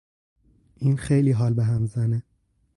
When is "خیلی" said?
0.97-1.31